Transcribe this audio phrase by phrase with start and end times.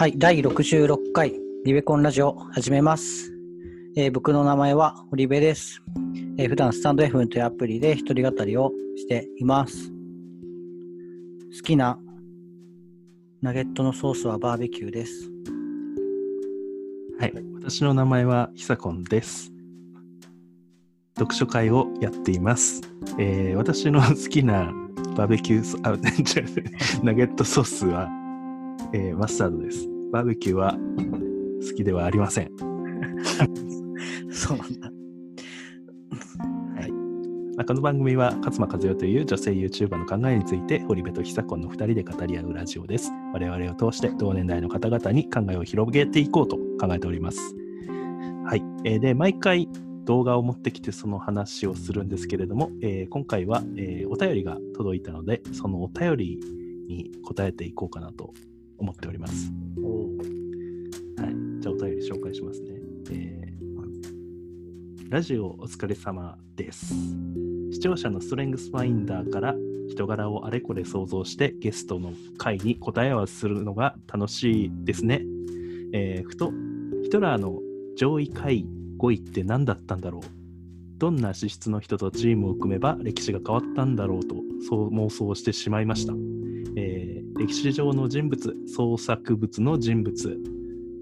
[0.00, 1.34] はい、第66回
[1.66, 3.34] リベコンラジオ始めます。
[3.98, 5.82] えー僕の名前は堀部です。
[6.38, 9.90] えー普段スタンド FM というアプリで一人語りをしています。
[9.90, 11.98] 好きな
[13.42, 15.30] ナゲットのソースはバーベキューです。
[17.20, 19.52] はい、私の名前はひさこんです。
[21.18, 22.80] 読書会をやっています。
[23.18, 24.72] えー私の好きな
[25.14, 28.08] バーベキュー、あ、違うナゲットソースは、
[28.94, 29.90] えーマスタードです。
[30.12, 30.76] バーベキューは
[31.68, 32.50] 好きではありません。
[34.32, 34.90] そうなんだ。
[37.56, 43.12] まあこの番組は勝間和代という女性 YouTuber の考えについて堀部と久子の2人で語り合うラジオです。
[43.34, 47.54] 我々を通して同年代の方々に考えを広げていこうと考えております。
[48.46, 48.62] はい。
[48.84, 49.68] えーで、毎回
[50.06, 56.40] 動画を持ってきてその話をするんですけれども、えー今回は、えーお便りが届いたので、そのお便り
[56.88, 58.32] に答えていこうかなと
[58.80, 59.52] 思っております。
[61.18, 61.60] はい。
[61.60, 62.70] じゃあお便り紹介しますね。
[63.10, 63.50] えー
[65.10, 66.94] ラジオお疲れ様です。
[67.72, 69.56] 視聴者のストレングスファインダーから
[69.88, 75.22] 人柄をあれこれ想像してゲストの回に答え合わせするのが楽しいですね。
[75.92, 76.52] えーふと、
[77.02, 77.58] ヒトラーの
[77.96, 78.64] 上位回
[78.98, 80.22] 5位って何だったんだろう
[80.98, 84.36] どんな資質の人とチームを組めば歴史が変わったんだろうと
[84.68, 86.12] そう妄想してしまいました。
[87.40, 90.38] えー歴史上の人物、創作物の人物、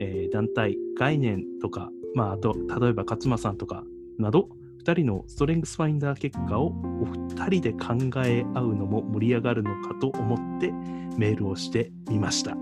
[0.00, 3.84] えー団体、概念とか、まあ、あと、例えば勝間さんとか
[4.18, 4.48] など、
[4.84, 6.68] 2人のストレングスファインダー結果を
[7.02, 10.70] お二人で考え合うのも盛り上がるのかと思って
[11.18, 12.56] メールをしてみました。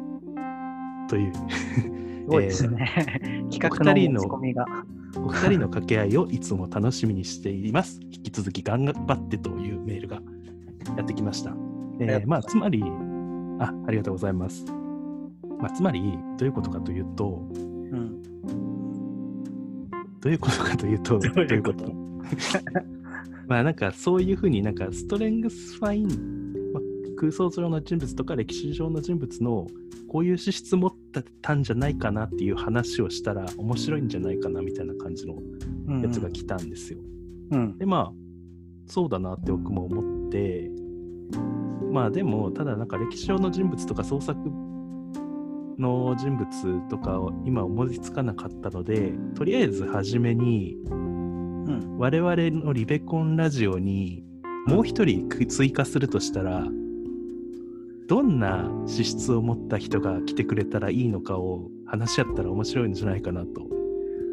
[1.09, 1.33] という、
[2.27, 3.49] すごいですね。
[3.51, 4.67] 企画のお二人の持ち込みが。
[5.19, 8.01] お二人の掛け合いをいつも楽しみにしています。
[8.03, 10.21] 引き続き頑張ってというメールが
[10.97, 11.57] やってきました。
[12.01, 12.83] えーまあ、つまり、
[13.59, 14.65] あ、ありがとうございます。
[15.59, 17.59] まあ、つまり、どういうことかというと、う
[17.97, 18.23] ん。
[20.21, 21.93] どういうことかというと、 どういうこと？
[23.47, 26.83] まあなんかそういうふうになんかストレングスファイン、まあ、
[27.17, 29.69] 空想上の人物とか歴史上の人物の
[30.09, 35.37] こういう資質持ってたんじゃないかなっていう話をしたら面白いんじゃないかなみたいな感じの
[35.87, 36.99] うんやつが来たんですよ。
[37.53, 37.79] うん。
[37.79, 38.13] でまあ
[38.87, 40.69] そうだなって僕も思って
[41.93, 44.39] まあでもただなんか歴史上の人物とか創作
[45.79, 51.99] の人物とかを今思いつかなかったのでとりあえず初めにうん。
[51.99, 54.25] 我々のリベコンラジオに
[54.67, 56.67] もう一人く追加するとしたら
[58.09, 63.67] どんな資質を持った人が来てくれたらいいのかを話し合ったら面白いんじゃないかなと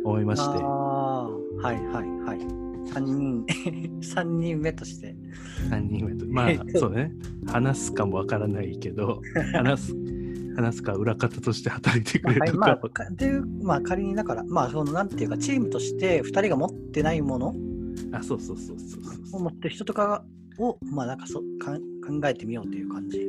[0.03, 2.62] 思いましてはいはいはい。
[2.85, 3.45] 3人、
[4.01, 5.15] 三人目として。
[5.69, 7.13] 3人目とまあ そうね
[7.45, 9.21] 話すかもわからないけど
[9.53, 9.95] 話す
[10.55, 17.55] 話すか裏方として働いてくまあはい、れるまあ、かかでまあ、仮にだから、まあ、その、なんていうか、チームとして2人が持ってないもの
[18.11, 20.23] あそうそうそうそうそうを持ってる人とか
[20.59, 21.81] を、まあ、なんかそかん
[22.21, 23.19] 考えてみようという感じ。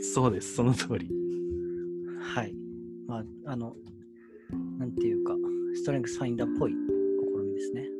[0.00, 1.10] そうですその通り
[2.20, 2.54] はい。
[3.06, 3.76] まあ、あの、
[4.78, 5.34] なんていうか、
[5.74, 6.76] ストレングスファインダーっぽい試
[7.44, 7.95] みですね。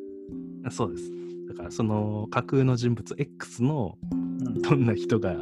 [0.67, 1.11] あそうです
[1.49, 4.15] だからその架空の人物 X のう
[4.51, 4.63] ん。
[4.63, 5.33] どんな人が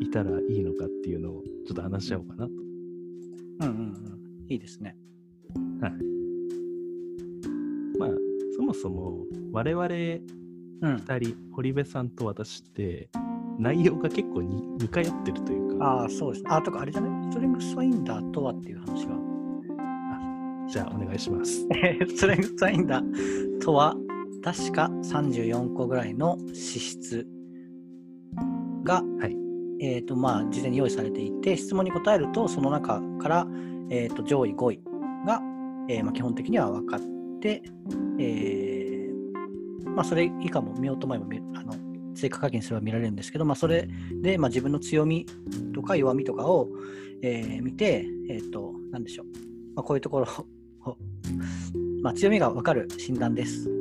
[0.00, 2.52] いたらいいのかっていうのをちょっと話し合おうかなと。
[2.52, 2.60] うん
[3.60, 4.46] うんうん。
[4.48, 4.96] いいですね。
[5.80, 5.92] はい。
[7.98, 8.10] まあ、
[8.56, 10.20] そもそも我々2
[10.80, 10.98] うん。
[11.20, 13.10] 人、堀部さんと私って
[13.58, 16.50] 内容が結構に似通ってるというか、ああ、そうですね。
[16.52, 17.30] あ、とか、あれじゃない？
[17.30, 19.14] ストレングスファインダーとはっていう話が。
[20.68, 21.52] じゃあお願いします。
[21.62, 21.68] ス
[22.20, 23.96] トレングスファインダーとは、
[24.42, 27.26] 確か34個ぐらいの資質
[28.84, 29.36] が、はい。
[29.80, 33.46] えーとまあ、事前に用意されていて、質問に答えると、その中から、
[33.90, 34.82] えー、と上位5位
[35.24, 35.40] が、
[35.88, 37.00] えーまあ、基本的には分かっ
[37.40, 37.62] て、
[38.18, 41.74] えーまあ、それ以下も見ようと思えば見あの
[42.14, 43.88] 追加課金すれば見られるんですけど、まあ、それ
[44.20, 45.26] で、まあ、自分の強み
[45.72, 46.68] とか弱みとかを、
[47.22, 49.26] えー見て、えー、となんでしょう、
[49.76, 50.26] まあ、こういうところ
[50.84, 50.96] を、
[52.02, 53.77] まあ、強みが分かる診断です。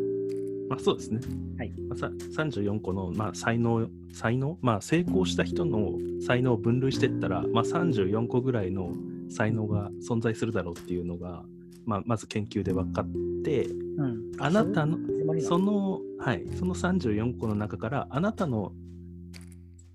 [0.69, 1.19] まあそうですね。
[1.57, 1.71] はい。
[1.87, 5.93] まあ、さ34個の、まあ、才能、才能、まあ、成功した人の
[6.25, 8.91] 才能を分類していったら、まあ、34個ぐらいの
[9.29, 11.43] 才能が存在するだろうっていうのが、
[11.85, 13.07] まあ、まず研究で分かっ
[13.43, 14.97] て、うん、あなたの
[15.41, 18.73] その、はい、その34個の中から、あなたの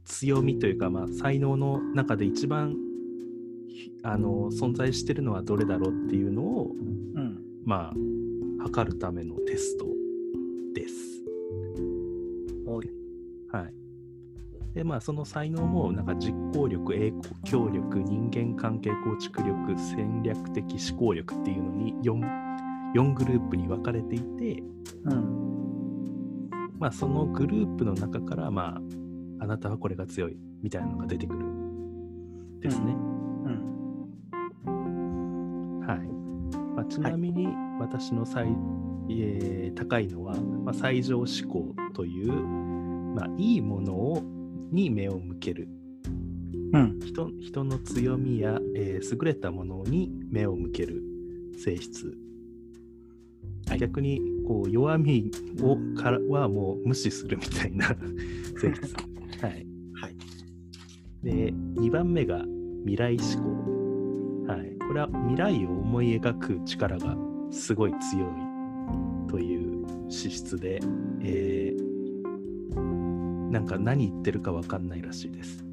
[0.05, 2.77] 強みというか、まあ、才能の中で一番
[3.69, 6.73] ひあの存在してるのはどれだろうっていうのを、
[7.15, 7.39] うん。
[7.65, 9.87] まあ、測るためのテスト
[13.53, 13.75] はい。
[14.75, 17.13] でまあその才能もなんか実行力、影
[17.45, 22.21] 響力、人間関係構築力、戦略的思考力っていうのに 4,
[22.95, 24.63] 4グループに分かれていて、
[25.05, 26.49] うん。
[26.79, 28.79] まあそのグループの中からま
[29.41, 31.45] ああなたはこれが強いみたいなのが出てくる
[32.61, 32.93] ですね。
[32.93, 35.81] うん。
[35.85, 35.99] はい。
[36.77, 37.49] まあ、ちなみに
[37.81, 38.47] 私の最、
[39.11, 42.33] えー高いのは、まあ、最上志向という、
[43.15, 44.23] まあ、いいものを
[44.71, 45.69] に目を向ける。
[46.73, 47.01] うん。
[47.01, 51.03] 人人の強みや、えー優れたものに目を向ける。
[51.59, 52.17] 性質、
[53.69, 53.79] はい。
[53.79, 55.31] 逆にこう弱み
[55.61, 57.89] をからはもう無視するみたいな。
[58.59, 58.95] 性質、
[59.43, 60.17] はい、はい。
[61.23, 62.45] で2番目が
[62.81, 63.43] 未来志向、
[64.47, 67.17] はい、これは未来を思い描く力が
[67.51, 70.81] すごい強いという資質で、
[71.21, 71.92] えー
[73.53, 75.65] なんか何言ってるか分かんないらしいです。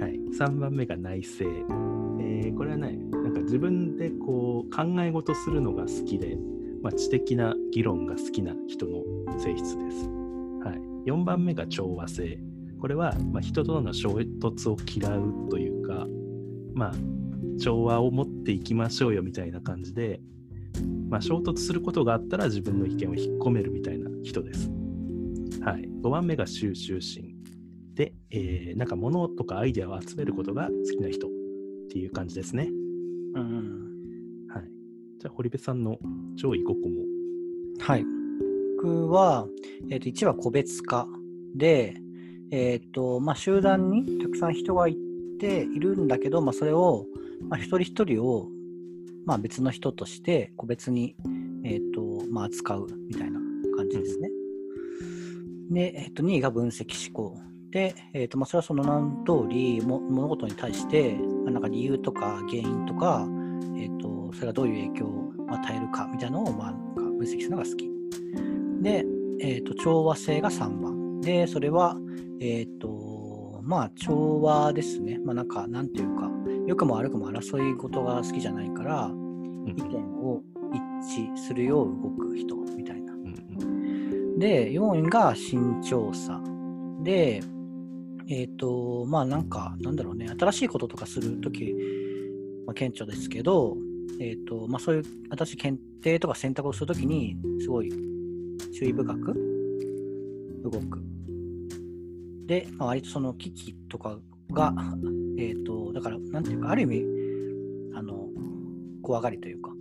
[0.00, 6.38] はい、3番目が内省、えーこれはねなんか自分でこう考え事するのが好きで、
[6.82, 9.04] まあ、知的な議論が好きな人の
[9.38, 10.08] 性質です。
[10.64, 12.40] はい、4番目が調和性
[12.80, 16.06] これは、まあ、人との衝突を嫌うというか、
[16.74, 16.94] まあ、
[17.60, 20.20] 調和を持っていきましょうよみたいな感じで、
[21.08, 24.77] まあ、衝突することがあったら自分の意見を引っ込めるみたいな人です。
[25.62, 27.34] はい、5番目が収集心
[27.94, 31.30] で、えーなんか物とかアイデアを集めることが好きな人っ
[31.90, 32.68] ていう感じですね。
[33.34, 34.46] うん。
[34.48, 34.64] はい、
[35.18, 35.98] じゃあ堀部さんの
[36.36, 37.08] 上位5個も。
[37.80, 38.04] はい。
[38.80, 39.48] 僕は、
[39.90, 41.08] えっ、と、1は個別化
[41.56, 41.96] で、
[42.52, 44.96] えっ、と、まあ、集団にたくさん人がい
[45.40, 47.06] ているんだけど、まあ、それを、
[47.48, 48.48] まあ、一人一人を、
[49.26, 51.16] まあ、別の人として個別に、
[51.64, 53.40] えっ、と、まあ、扱うみたいな
[53.76, 54.30] 感じですね。
[55.70, 57.36] で、えっ、と、2位が分析思考。
[57.70, 63.26] で、えっ、と、まあ、それはその名の通り、も物事に対して、まあ、なんか理由とか原因とか、
[63.76, 67.90] えっ、と、それがどういう影響を与えるかみたいなのを、まあ、なんか分析するのが好き。
[68.82, 69.04] で、
[69.40, 71.20] えっ、と、調和性が3番。
[71.20, 71.96] で、それは、
[72.40, 75.18] えっ、と、まあ、調和ですね。
[75.24, 76.30] まあ、なんか、なんていうか、
[76.66, 79.28] 良くも悪くも争い事が好きじゃないから、うん
[79.68, 80.42] 意見を
[80.72, 82.56] 一致するよう動く人
[84.38, 86.40] で、4位が慎重さ。
[87.02, 87.42] で、
[88.28, 91.74] えっ、と、まあなんか、なんだろうね、新しいこととかするとき、
[92.64, 93.76] まあ、顕著ですけど、
[94.20, 95.04] えっ、と、まあそういう
[95.36, 97.90] 新しい検定とか選択をするときに、すごい
[98.72, 99.34] 注意深く
[100.62, 101.02] 動く。
[102.46, 104.18] で、まあ、割とその危機とか
[104.52, 104.72] が、
[105.36, 107.04] えっ、と、だから、なんていうか、ある意味、
[107.94, 108.28] あの、
[109.02, 109.72] 怖がりというか、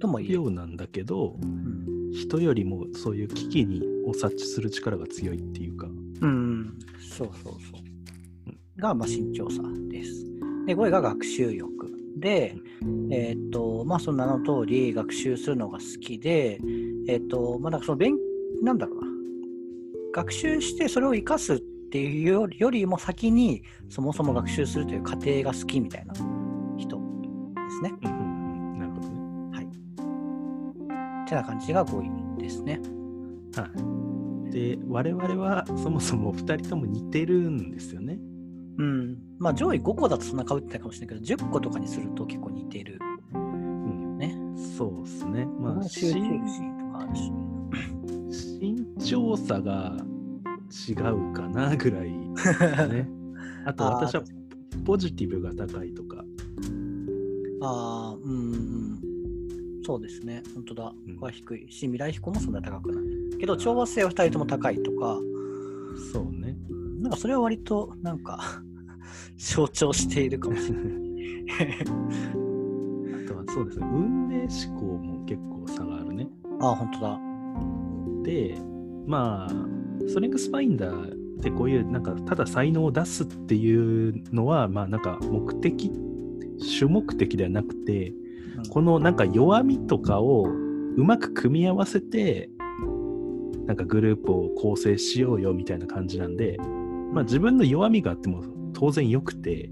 [0.00, 0.34] とも言える。
[0.36, 5.86] ようなんだけどうん人よりもそういう危機にを察知する力が強いっていうか。
[5.86, 8.80] うん、そうそうそう。
[8.80, 10.24] が、まあ、慎重さです。
[10.66, 11.70] で、5位が学習欲。
[12.16, 12.56] で、
[13.10, 16.58] えーっと、まあ、その名の通り、学習するのが好きで、
[17.08, 18.16] えーっと、まあ、なんかその勉、
[18.62, 19.10] なんだろうな。
[20.12, 21.60] 学習してそれを活かすっ
[21.92, 26.14] ていうよりも先に、そもそも学習するという過程が好きみたいな
[31.30, 32.80] てな感じが5位ですね。
[33.54, 33.68] は
[34.48, 34.50] い。
[34.50, 38.18] で、我々はそもそも2人とも似てるんですよね。
[38.78, 39.18] うん。
[39.38, 42.98] まあ、上位5個だとそんな被ってないかもしれないけど、10個とかにすると結構似てる
[43.34, 44.34] うん、ね。
[44.76, 45.46] そうですね。
[45.46, 47.32] まあ、集中身心とかあるし。
[48.60, 49.96] 身長差が
[50.88, 53.08] 違うかなぐらいですね。
[53.64, 54.22] あと私は
[54.84, 56.24] ポジティブが高いとか。
[57.62, 58.99] ああ、うんうん。
[59.90, 60.44] そうですね。
[60.54, 60.94] 本当だ。
[61.08, 63.38] うんは低いし、未来飛行もそんな高くない。
[63.40, 65.18] けど、調和性は2人とも高いとか、
[66.12, 66.56] そうね。
[66.68, 68.62] うんなんかそれは割と、なんか、
[69.36, 70.84] 象徴しているかもしれない。
[73.24, 73.86] あとはそうですね。
[73.92, 76.28] 運命思考も結構差があるね。
[76.60, 77.20] ああ、本当だ。
[78.22, 78.56] で、
[79.08, 85.90] まあ、ストレングスファインダーってこういう、なんか、ただ才能を出すっていうのは、まあ、なんか、目的、
[86.60, 88.14] 主目的ではなくて、
[88.58, 88.68] うん。
[88.68, 92.50] このなんか弱みとかをうまく組み合わせて、
[93.66, 96.56] なんかグループを構成しようよみたいな感じなんで、
[97.12, 98.42] まあ、自分の弱みがあっても
[98.72, 99.70] 当然よくて、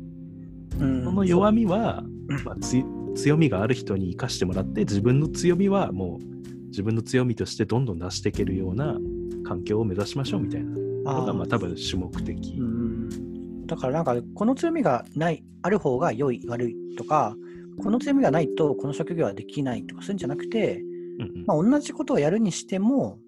[0.78, 1.04] うん。
[1.04, 2.34] その弱みは、う。
[2.34, 2.82] んまあ、つ
[3.14, 8.96] 強みがある人に生かしてもらって自分の強みはもう自分の強みとしてどんどん出していけるような
[9.44, 10.88] 環境を目指しましょうみたいな。
[11.14, 12.54] のがまあ多分主目的。
[12.58, 13.66] うん。
[13.66, 17.34] だからなんかこの強みがないある方が良い悪いとか
[17.82, 20.82] この強みがないとこの職業はできないとかそういうんじゃなくて
[21.18, 23.18] うんうんまあ、同じことをやるにしても、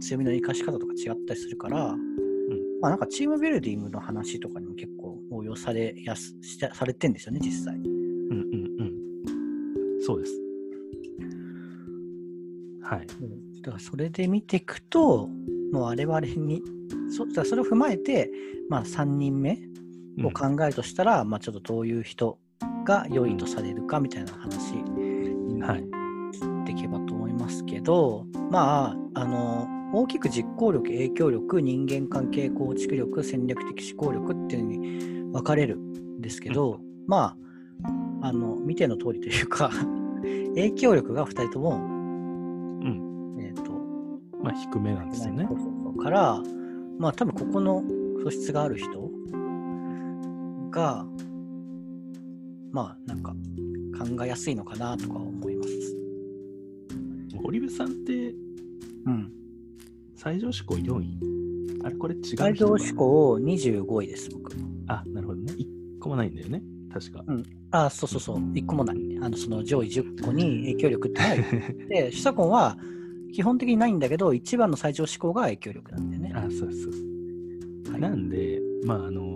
[0.00, 1.94] 強みの生かし方とか違ったりするから、
[2.80, 6.34] まあ、なんかチームビルディングの話とかにも結構応用されやす
[6.72, 7.74] されてんですよね、実際。
[7.74, 10.02] うんうんうん。
[10.02, 10.32] そうです。
[12.82, 13.06] はい。
[13.62, 15.28] だからそれで見ていくと、
[15.72, 16.62] もう我々に、
[17.10, 18.30] そそれを踏まえて、
[18.70, 19.58] まあ、3人目
[20.24, 22.38] を考えるとしたら、まあ、ちょっとどういう人
[22.86, 25.84] が良いとされるかみたいな話になっはい。
[26.64, 37.36] ていけばと思いますけど、まあ、あの、大きく実行力、影響力、人間関係構築力、戦略的思考力っていうのに分かれるんですけど、ま
[38.22, 39.70] あ、あの、見ての通りというか、
[40.54, 43.36] 影響力が2人とも、うん。
[43.40, 43.72] えっ、と、
[44.42, 45.48] まあ、低めなんですよね
[45.96, 46.42] から、
[46.98, 47.82] まあ多分ここの
[48.22, 49.10] 素質がある人
[50.70, 51.06] が、
[52.76, 53.34] まあなんか
[53.98, 55.70] 考えやすいのかなとか思います。
[57.42, 58.34] 堀部さんって
[59.06, 59.32] うん。
[60.14, 61.18] 最上志向4位
[61.84, 64.52] あれこれ違う人最上志向25位です、僕。
[64.88, 65.52] あ、なるほどね。
[65.54, 65.66] 1
[66.00, 66.62] 個もないんだよね。
[66.92, 67.24] 確か。
[67.70, 68.96] あ、そうそうそう、1個もない。
[69.22, 71.44] あのその上位10個に影響力ってない。
[71.88, 72.76] で、シサコンは
[73.32, 76.32] 基本的にないんだけど、一番の最上志向が影響力なんだよね。
[76.34, 77.92] あ、そうそうそう。
[77.92, 79.35] はいなんで、まああの、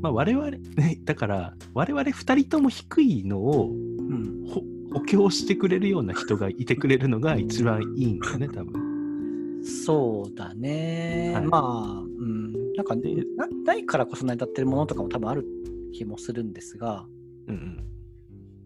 [0.00, 3.70] まあ我々、ね、だから我々2人とも低いのを
[4.10, 4.46] うん。
[4.46, 9.62] ほ補強してくれるような人がいてくれるのが一番いいんだよね、 多分。
[9.64, 11.32] そうだね。
[11.34, 12.52] はいまあ、うん。
[12.74, 15.46] なんか、でなないからこそ成り立ってるものとかも多分ある
[15.92, 17.06] 気もするんですが、
[17.46, 17.78] うん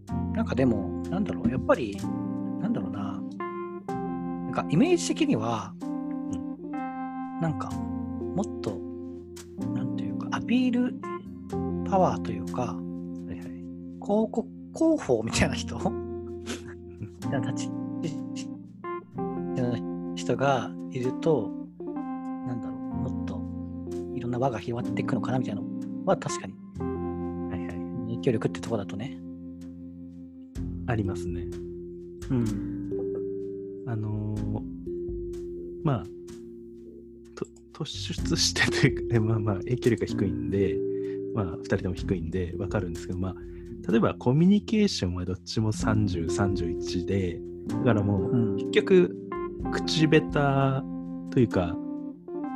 [0.08, 0.32] うん。
[0.32, 1.96] なんかでも、なんだろう、やっぱり、
[2.60, 3.22] なんだろうな、
[3.88, 5.74] なんかイメージ的には、
[7.42, 7.70] なんか、
[8.34, 8.78] もっと、
[9.74, 10.94] なんていうか、アピール
[11.84, 12.76] パワーというか、は
[13.30, 13.40] いはい。
[14.00, 15.76] 広告広報みたいな人？
[15.78, 15.82] み
[17.30, 17.54] たいな
[20.16, 21.50] 人がいると、
[22.46, 23.40] なんだろう、もっと
[24.16, 25.68] いろんな輪が広がっていくのかなみたいなの
[26.04, 27.70] は確かにはいはい。
[28.14, 29.18] 影響力ってとこだとね。
[30.86, 31.46] ありますね。
[32.30, 32.44] うん。
[33.86, 34.60] あのー
[35.84, 36.04] まあ、
[37.34, 40.78] と突出してというか、え まあまあ、影響力が低いんで、
[41.34, 48.56] まあ、2人とも低いんで分かるんですけど、まあ、例えばコミュニケーションはどっちも30、31で、だからもう、うん。
[48.56, 49.16] 結局、
[49.72, 51.76] 口下手というか、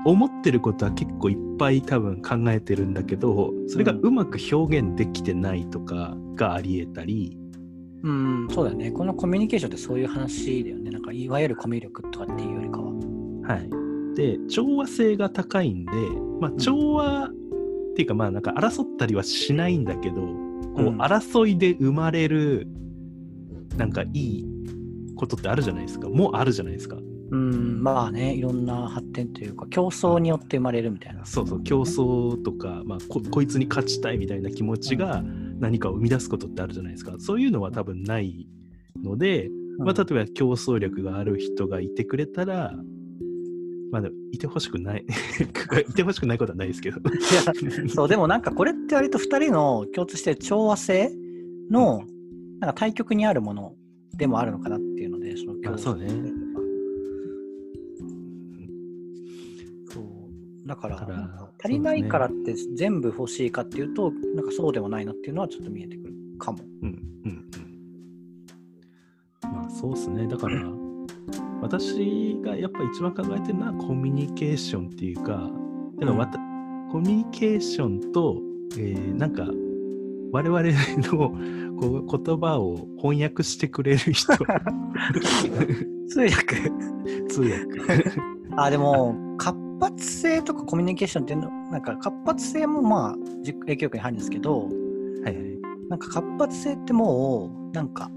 [0.04, 7.36] 思ってることは結構いっぱい多分考えてるんだけど、それがうまく表現できてないとかがありえたり、
[8.02, 8.92] うん、そうだよね。
[8.92, 10.90] このコミュニケーションってそういう話だよね。
[10.90, 12.92] なんか、いわゆるコミュ力とかっていうよりかは。
[12.92, 14.14] はい。
[14.14, 15.92] で、調和性が高いんで、
[16.40, 17.30] まあ、調和
[17.98, 22.68] っていうか、まあ、なんか争ったりはしないんだけど、こう、うん争いで生まれる、
[23.76, 24.46] なんかいい
[25.16, 26.08] ことってあるじゃないですか。
[26.08, 26.96] もうあるじゃないですか。
[27.30, 31.24] うん、まあね、いろんな発展というか、競争によって生まれるみたいな。
[31.24, 35.24] そうそう、競争とか、まあこ、こいつに勝ちたいみたいな気持ちが
[35.58, 37.16] 何かを生み出すことってあるじゃないですか。
[37.18, 38.46] そういうのは多分ない
[39.02, 42.72] ので、まあ、例えば競争力がある人がいてくれたら、
[43.90, 45.04] まあ、でもいてほしくない、
[45.88, 47.00] いてほしくないことはないですけど。
[47.88, 51.10] そう、でもなんかこれって割と2人の共通してる調和性
[51.70, 52.04] の、
[52.60, 53.74] なんか対極にあるもの
[54.16, 56.08] でもあるのかなっていうので、そのあそうね
[59.90, 66.58] そうだから足りないからって全部欲しいかっていうと、なんかそうでもないなっていうのはちょっと見えてくるかも。
[66.82, 67.44] うんうんうん。
[69.42, 70.26] まあそうですね。
[70.26, 70.60] だから、
[71.60, 75.50] 私がやっぱ一番考えてるのはコミュニケーションっていうか、
[75.98, 76.38] だからわた
[76.90, 78.40] コミュニケーションと、
[78.76, 79.48] えーなんか
[80.30, 80.62] 我々
[81.08, 81.30] の
[81.78, 84.36] こう言葉を翻訳してくれる人、
[86.08, 86.56] 通訳。
[87.28, 87.58] 通訳。
[88.56, 95.34] あ、でも、活発性とかコミュニケーションっていうの、なんか活発性もまあ、じ影響力に入るんですけど、はいはい。
[95.88, 98.10] なんか活発性ってもう、なんか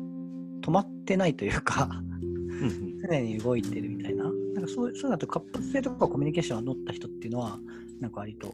[0.62, 4.26] 止まってないというか、うんうん常に動いてるみたいな。
[4.26, 7.60] なんかそうそうだと活発性とかコミュニケーションが乗った人っていうのは、
[8.00, 8.54] なんか割と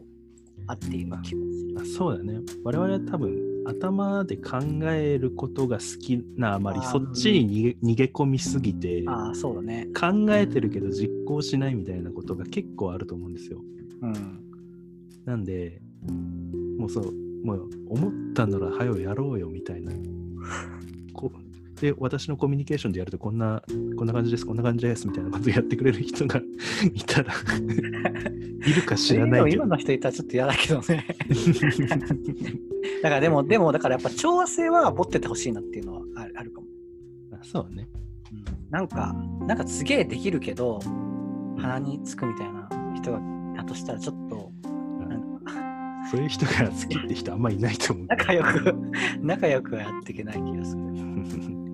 [0.67, 1.75] 合っている気もする。
[1.79, 2.41] あそうだね。
[2.63, 9.87] 我々は多分頭で考えることが好きなあまりそっちに逃げ逃げ込みすぎてああ、そうだね。
[9.97, 13.61] 考えてるけど実行しないみたいなことが結構あると思うんですよ。
[14.01, 14.39] うん。
[15.25, 15.81] なんで、
[16.77, 17.13] もうそう、
[17.45, 19.91] もう思ったなら早よやろうよみたいな。
[21.13, 21.46] こう
[21.81, 23.61] で、私のコミュニケーションでやるとこんな、
[23.97, 26.41] こんな感じです、こんな感じですみたいなことやってくれる人が
[26.93, 27.33] いたら
[28.65, 29.65] いるか知らないけど今。
[29.65, 31.05] の人いたらちょっと嫌だけどね。
[33.03, 36.67] だからでも、でも、だからやっぱ調和性は持っててほしいなっていうのはあるあるかも。
[37.33, 37.87] あそうね。
[38.31, 39.15] うんなんか、
[39.47, 40.79] なんかすげえできるけど、
[41.57, 43.21] 鼻につくみたいな人が
[43.55, 44.51] だとしたら、ちょっと、
[46.11, 48.05] そういう人が好きって人あんまいないと思う。
[48.07, 48.75] 仲良く、
[49.21, 51.66] 仲良くはやっていけない気がする。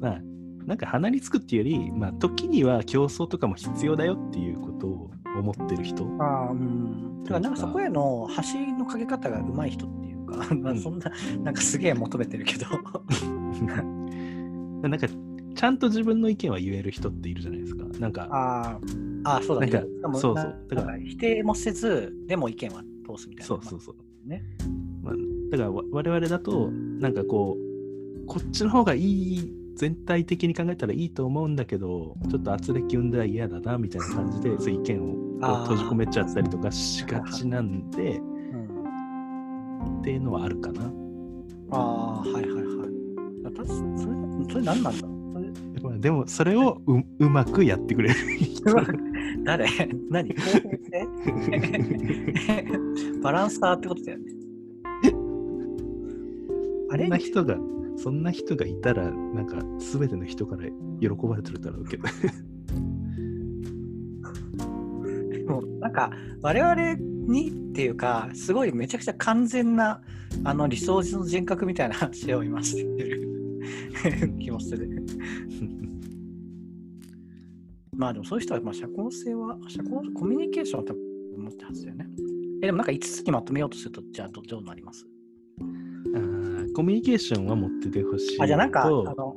[0.00, 0.20] まあ、
[0.66, 6.04] なんか鼻につくっていうより、まあ、時には競争とかも必要だよっていうことを思ってる人。
[6.20, 7.22] ああ、うん。
[7.24, 11.10] だからなんかそこへの橋のかけ方が上手い人っていうか、 まあそんな、
[11.44, 12.66] なんかすげえ求めてるけど。
[14.82, 15.08] なんか、
[15.54, 17.84] ちゃんと自分の意見は言える人っているじゃないですか。
[17.98, 19.72] なんか、あーあー、そうだね。
[20.02, 23.46] なんかそうそうなだから否定もせず、でも意見は通すみたいな。
[23.46, 24.28] そうそうそう。
[24.28, 24.42] ね。
[25.02, 25.14] まあ、
[25.50, 40.90] だからわ我々だと、なんかこう、こっちの方がいい、全体的に考えたらいいと思うんだけど、ちょっと圧力生んだら嫌だなみたいな感じで、そ意見を閉じ込めちゃったりとかしがちなんで、うん、っていうのはあるかな。
[41.70, 42.56] ああ、はいはいはい。
[43.54, 45.16] それ、それ何なんだろう？
[46.00, 48.14] でも、それをううまくやってくれる。
[48.38, 48.64] 人。
[49.44, 49.66] 誰？
[50.10, 50.34] 何？
[53.22, 54.24] バランサーってことだよね。
[56.90, 57.08] あれ？
[57.08, 57.56] な人が、
[57.96, 60.68] そんな人がいたら、なんか、すべての人から
[61.00, 62.04] 喜ばれてるだろうけど。
[65.46, 66.10] もうなんか
[66.42, 66.94] 我々
[67.28, 70.02] にっていうかすごいめちゃくちゃ完全な
[70.44, 73.28] あの理想の人格みたいな話を今してる
[74.40, 74.90] 気もする。
[77.96, 81.02] まあでもそういう人はまあ社交性は社交コミュニケーションは多分
[81.44, 82.06] 持ってるはずだよね。
[82.62, 85.06] えでもなんか5つにまとめようとするとじゃあどどうなります？
[86.76, 88.42] コミュニケーションは持っててほしいと。
[88.42, 89.34] あじゃあなんかあの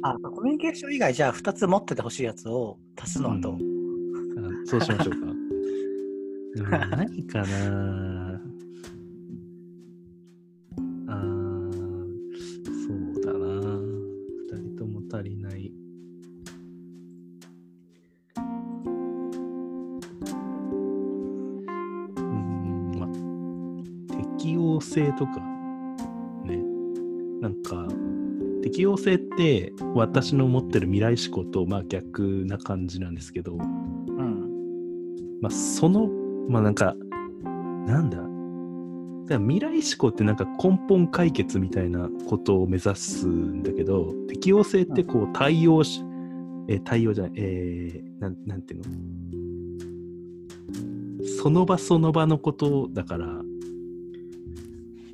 [0.00, 3.58] あコミュニケーション以外じゃあ2つ持っててほしいやつを足すのはどう、あ
[4.64, 5.18] そうしましょうか。
[6.56, 7.46] うん何かな
[11.08, 11.72] あー
[12.86, 13.38] そうだな
[14.56, 15.70] 二人とも足りない。
[22.16, 23.08] うん、まあ、
[24.38, 25.51] 適応性とか、ね。
[27.42, 27.86] なんか、
[28.62, 35.38] 適応性って私の持ってる未来思考とまあ逆な感じなんですけど、うん。
[35.40, 36.08] まあ、その
[36.48, 36.94] まあなんか
[37.84, 38.22] なんだ？
[39.36, 46.02] だ未来思考ってなんか根本解決みたいなことを目指すんだけど適応性ってこう対応し、
[46.68, 48.86] えー対応じゃないえーなんなんていうの？
[51.40, 53.26] その場その場のことだから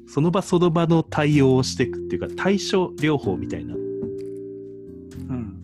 [0.09, 5.55] その場その場の対応をしていくっていうか対処療法みたいなうん。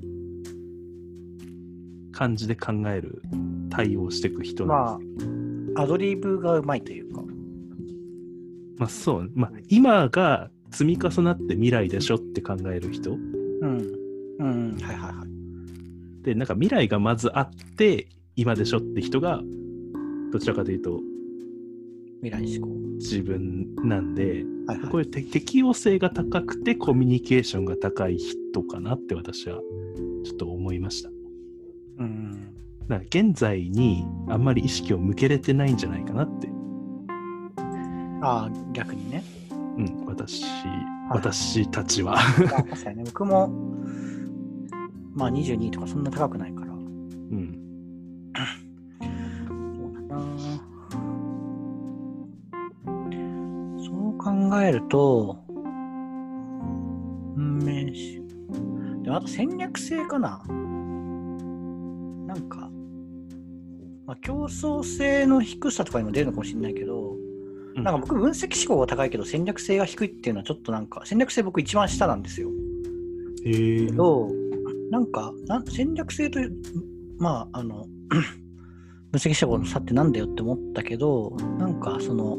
[2.12, 3.22] 感じで考える
[3.70, 7.22] 対応していく人なんですよまあアドリブがうまいというか。
[8.76, 13.12] まあそう、まあ、今が積み重なって未来でしょって考える人。
[13.12, 13.92] うん。
[14.38, 14.78] うん。
[14.80, 16.22] はいはいはい。
[16.22, 19.40] でなんか未来がまずあって今でしょって人が
[20.32, 21.00] どちらかというと
[22.24, 22.72] 未来思考。
[22.96, 24.90] 自分なんではいはい。
[24.90, 29.58] こういうて適応性が高くてコミュニケーションが高い人かなって私は
[30.24, 31.10] ちょっと思いました。
[31.98, 32.32] うん。
[32.88, 36.48] だから現在にあんまり意識を向けれてないんじゃないかなって、
[38.22, 39.22] ああ逆にね。
[39.76, 40.44] うん、私
[41.10, 42.18] 私たちは。
[42.18, 42.22] あ
[42.62, 43.48] 確かにね僕も
[45.12, 46.63] まあ22とかそんな高くないから
[54.62, 55.38] えると
[57.36, 58.24] 運命し
[59.04, 60.42] でもあと戦略性かな。
[62.26, 62.70] なんか、
[64.06, 67.12] まあ、競争性の低さとかにも出るのかもしれないけど、
[67.76, 67.82] うん。
[67.82, 72.48] なんか僕分析思考が高いけど戦略性が低いっていうのはちょっとなんか戦略性僕一番下なんですよ。
[73.44, 73.86] へえ。
[73.86, 74.30] けど、
[74.90, 76.56] なんかなん戦略性という、
[77.18, 77.86] まあ、あの、
[79.12, 82.38] 分析思考の差ってなんだよって思ったけど、なんかその、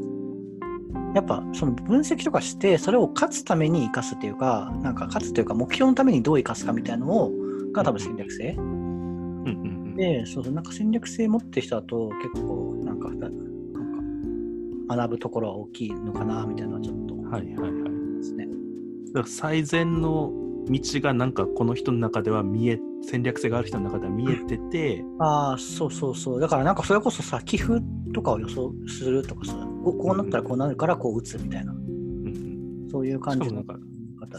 [1.16, 7.32] やっぱその分析とかして、それを勝つために生かすっていうか、なんか勝つというか、目標のためにどう生かすかみたいなのを
[7.72, 8.54] が多分戦略性。
[8.58, 17.70] うんうんうんで、そうそう、なんか戦略性持ってる人だと結構、なんか、なんか学ぶところは大きいのかな、みたいなのはちょっと思はいはいはい。
[17.70, 18.46] いますね。
[19.08, 20.34] だから最善の
[20.70, 26.42] 道がなんかこの人の中では見え戦略性がある人の中では見えてて、ああ、そうそうそう。
[26.42, 27.82] だからなんかそれこそさ、寄付
[28.14, 33.64] とかを予想するとかさ、ここうなったらこうなるからこう打つみたいな、うんうんそういう感じの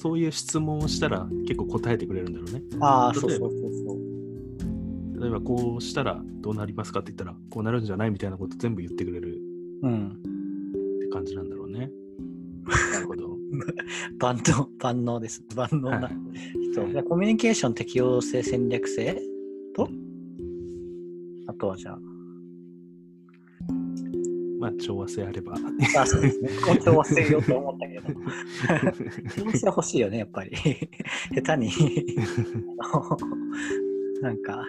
[0.00, 2.62] そういう質問をしたら結構答えてくれるんだろうね。
[2.80, 5.20] ああ、そうそうそうそう。
[5.20, 9.38] 例えばこうしたらどうなりますかって言ったらこうなるんじゃないみたいなこと全部言ってくれる
[9.82, 10.09] うん。
[10.09, 10.12] っ
[11.00, 11.90] て感じなんだろうね。
[12.92, 13.37] なるほど。
[14.18, 15.44] 万能、万能です。
[15.54, 16.14] 万能なはい
[16.72, 16.88] 人。
[16.92, 19.20] じゃあコミュニケーション適応性戦略性
[19.74, 19.88] と、
[21.46, 21.98] あとはじゃあ、
[24.59, 25.55] まあ、調和性あれば。
[25.99, 26.49] あ、そうですね。
[26.85, 28.09] 調和せようと思ったけど。
[29.37, 30.51] 調和性欲しいよね、やっぱり。
[31.35, 31.71] 下手に
[34.23, 34.64] なんか、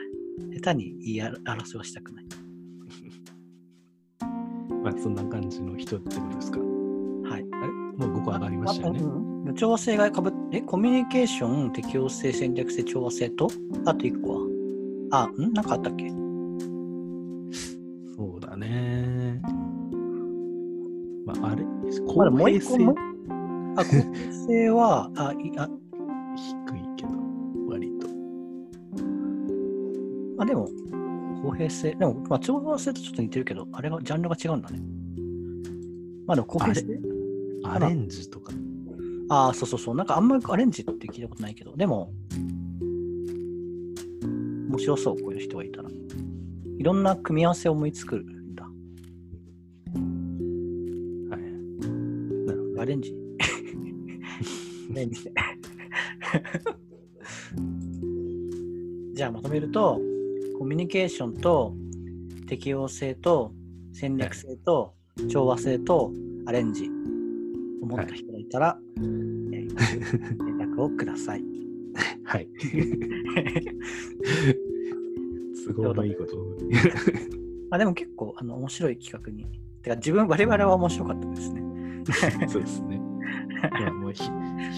[0.62, 2.26] 下手に言い争いはしたくない。
[4.84, 6.60] まあ、そんな感じの人ってことですか？
[6.60, 6.66] は
[7.40, 7.46] い。
[7.52, 7.68] あれ？
[8.08, 9.00] もう5個上がりましたよね。
[9.02, 13.48] うん調和性がかぶっえ、コミュニケーション、適応性、戦略性、調和性と、
[13.86, 14.42] あと1個
[15.10, 15.54] はあ、ん？
[15.54, 16.12] なんかあったっけ？
[22.06, 22.76] 公平性
[23.76, 25.70] あ、公平性は、あ、いあ、
[26.36, 27.10] 低いけど、
[27.68, 28.08] 割と。
[30.42, 30.70] あでも、
[31.44, 34.80] 公平性、でも、まあ、調和性とちょっと似てるけど、あれが、ジャンルが違うんだね。
[36.26, 36.86] まあでも公平性？
[37.64, 38.52] アレンジとか。
[39.30, 39.96] ああ、そうそうそう。
[39.96, 42.12] なんかあんまりアレンジって聞いたことないけど、でも、
[44.70, 45.90] 面白そう、こういう人がいたら。
[46.78, 48.26] いろんな組み合わせを思いつく
[52.88, 53.14] レンジ。
[54.92, 55.32] アレンジ。
[59.14, 60.02] じゃあまとめると、
[60.58, 61.76] コミュニケーションと
[62.48, 63.54] 適応性と
[63.94, 64.94] 戦略性と
[65.30, 66.12] 調和性と
[66.46, 66.90] アレンジ
[67.82, 69.38] を持った人がいたら、えー
[69.78, 71.44] 連絡をください。
[72.24, 72.48] はい。
[75.68, 76.58] 都合のいいことを。
[77.72, 79.46] あでも結構あの面白い企画に。
[79.82, 81.67] てか自分、我々は面白かったですね。
[82.48, 83.00] そうですね。
[83.82, 84.24] まあ、もうひ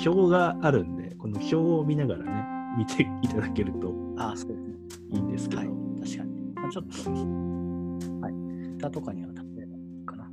[0.07, 2.45] 表があるんで、この表を見ながらね、
[2.77, 4.73] 見ていただけるとあそうですね。
[5.11, 5.69] いいんですけど、はい、
[6.01, 6.53] 確かに。
[6.55, 6.91] まあ、ちょっと、
[8.21, 8.33] はい。
[8.79, 9.65] Twitter とかには例え
[10.05, 10.31] ばかな。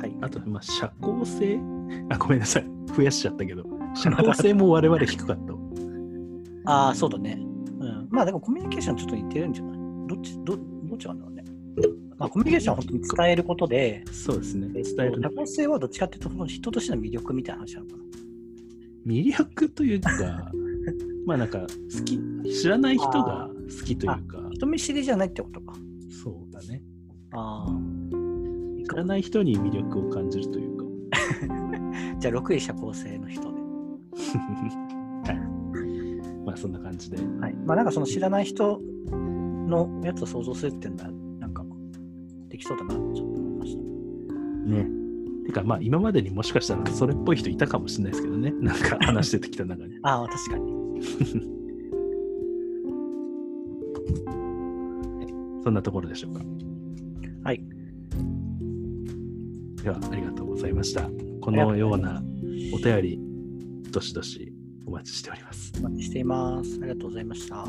[0.00, 0.16] はい。
[0.20, 1.58] あと、まあ、社交性？
[2.10, 2.66] あ、ごめんなさい。
[2.96, 5.52] 増やしちゃったけど、 社交性も我々低かった。
[6.72, 7.40] ああ、そうだね。
[7.80, 8.08] うん。
[8.10, 9.78] まあでもコミュニケーションちょっと似てるんじゃない？
[10.08, 11.44] どっち、どどっちなんだろうね。
[12.20, 14.68] まあコミュニケーションは本当に伝えることで、そうですね。
[14.76, 18.02] えっと伝える社交性はどっちかっていうと、その人としての魅力みたいな話なのかな。
[19.06, 20.10] 魅力というか、
[21.24, 22.20] まあなんか、好き、
[22.52, 25.74] 知らない人が好きというか、人見知りじゃないってことか。
[26.10, 26.82] そうだね。
[27.32, 28.00] ああ。
[28.86, 30.84] 知らない人に魅力を感じるというか。
[32.20, 33.48] じゃあ6位社交性の人で。
[35.24, 36.44] はい。
[36.44, 37.16] まあそんな感じで。
[37.16, 37.54] はい。
[37.64, 38.78] まあなんかその知らない人
[39.10, 41.10] のやつを想像するっていうのは、
[42.60, 43.80] きそうだなちょっと思いました。
[44.70, 44.86] ね。
[45.46, 48.52] てかまあ今までにもしかしたらそれっぽい人いたかもしれないですけどね。
[48.60, 49.98] なんか話しててきた中に。
[50.02, 50.72] ああ、確かに。
[55.62, 56.40] そんなところでしょうか。
[57.44, 57.62] はい。
[59.82, 61.10] ではありがとうございました。
[61.40, 62.22] このような
[62.72, 63.18] お便り、
[63.90, 64.52] どしどし
[64.86, 65.72] お待ちしております。
[65.78, 66.78] お待ちしています。
[66.80, 67.64] ありがとうございました。